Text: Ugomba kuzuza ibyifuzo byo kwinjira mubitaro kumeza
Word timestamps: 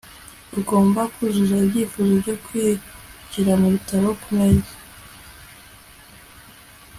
Ugomba 0.59 1.01
kuzuza 1.13 1.55
ibyifuzo 1.65 2.11
byo 2.21 2.35
kwinjira 2.43 3.51
mubitaro 3.61 4.07
kumeza 4.21 4.75